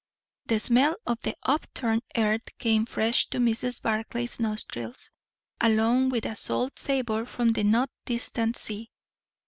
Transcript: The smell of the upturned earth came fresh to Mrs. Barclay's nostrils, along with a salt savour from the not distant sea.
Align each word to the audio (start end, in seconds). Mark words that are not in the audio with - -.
The 0.47 0.59
smell 0.59 0.95
of 1.05 1.21
the 1.21 1.37
upturned 1.43 2.01
earth 2.17 2.57
came 2.57 2.87
fresh 2.87 3.27
to 3.27 3.37
Mrs. 3.37 3.79
Barclay's 3.83 4.39
nostrils, 4.39 5.11
along 5.59 6.09
with 6.09 6.25
a 6.25 6.35
salt 6.35 6.79
savour 6.79 7.23
from 7.27 7.49
the 7.51 7.63
not 7.63 7.91
distant 8.05 8.57
sea. 8.57 8.89